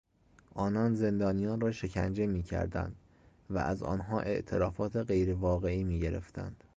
[0.55, 2.95] آنان زندانیان را شکنجه میکردند
[3.49, 6.63] و از آنها اعترافات غیرواقعی میگرفتند.